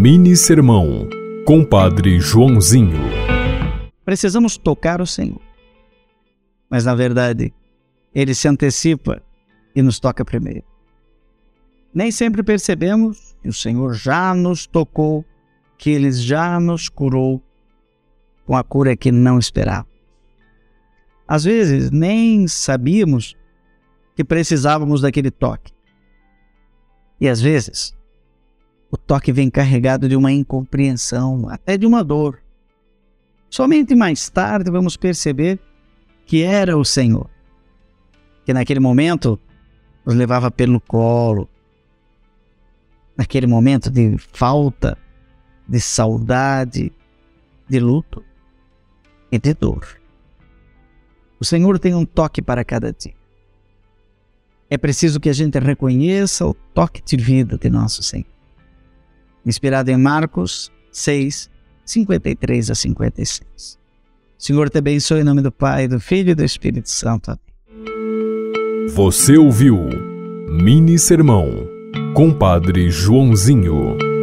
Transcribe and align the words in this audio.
Mini 0.00 0.36
Sermão, 0.36 1.08
Compadre 1.44 2.20
Joãozinho. 2.20 3.00
Precisamos 4.04 4.56
tocar 4.56 5.00
o 5.00 5.06
Senhor. 5.06 5.40
Mas 6.70 6.84
na 6.84 6.94
verdade, 6.94 7.52
ele 8.14 8.32
se 8.32 8.46
antecipa 8.46 9.20
e 9.74 9.82
nos 9.82 9.98
toca 9.98 10.24
primeiro. 10.24 10.62
Nem 11.92 12.12
sempre 12.12 12.44
percebemos 12.44 13.36
que 13.42 13.48
o 13.48 13.52
Senhor 13.52 13.92
já 13.92 14.32
nos 14.36 14.68
tocou, 14.68 15.24
que 15.76 15.90
ele 15.90 16.12
já 16.12 16.60
nos 16.60 16.88
curou 16.88 17.42
com 18.46 18.56
a 18.56 18.62
cura 18.62 18.96
que 18.96 19.10
não 19.10 19.36
esperávamos. 19.36 19.90
Às 21.26 21.42
vezes 21.42 21.90
nem 21.90 22.46
sabíamos 22.46 23.34
que 24.14 24.22
precisávamos 24.22 25.00
daquele 25.00 25.32
toque. 25.32 25.72
E 27.20 27.28
às 27.28 27.40
vezes 27.40 27.97
o 28.90 28.96
toque 28.96 29.32
vem 29.32 29.50
carregado 29.50 30.08
de 30.08 30.16
uma 30.16 30.32
incompreensão, 30.32 31.48
até 31.48 31.76
de 31.76 31.86
uma 31.86 32.02
dor. 32.02 32.40
Somente 33.50 33.94
mais 33.94 34.28
tarde 34.30 34.70
vamos 34.70 34.96
perceber 34.96 35.58
que 36.24 36.42
era 36.42 36.76
o 36.76 36.84
Senhor, 36.84 37.28
que 38.44 38.52
naquele 38.52 38.80
momento 38.80 39.38
nos 40.04 40.14
levava 40.14 40.50
pelo 40.50 40.80
colo, 40.80 41.48
naquele 43.16 43.46
momento 43.46 43.90
de 43.90 44.16
falta, 44.18 44.96
de 45.66 45.80
saudade, 45.80 46.92
de 47.68 47.80
luto 47.80 48.24
e 49.30 49.38
de 49.38 49.52
dor. 49.52 49.86
O 51.38 51.44
Senhor 51.44 51.78
tem 51.78 51.94
um 51.94 52.06
toque 52.06 52.40
para 52.40 52.64
cada 52.64 52.92
dia. 52.92 53.14
É 54.70 54.76
preciso 54.76 55.20
que 55.20 55.28
a 55.28 55.32
gente 55.32 55.58
reconheça 55.58 56.46
o 56.46 56.52
toque 56.52 57.02
de 57.02 57.16
vida 57.16 57.56
de 57.56 57.70
nosso 57.70 58.02
Senhor 58.02 58.37
inspirado 59.44 59.90
em 59.90 59.96
Marcos 59.96 60.70
6, 60.92 61.50
53 61.84 62.70
a 62.70 62.74
56. 62.74 63.78
Senhor 64.38 64.70
te 64.70 64.78
abençoe 64.78 65.20
em 65.20 65.24
nome 65.24 65.42
do 65.42 65.50
Pai, 65.50 65.88
do 65.88 65.98
Filho 65.98 66.30
e 66.30 66.34
do 66.34 66.44
Espírito 66.44 66.88
Santo. 66.88 67.38
Você 68.94 69.36
ouviu 69.36 69.88
Mini 70.48 70.98
Sermão, 70.98 71.68
Compadre 72.14 72.90
Joãozinho. 72.90 74.17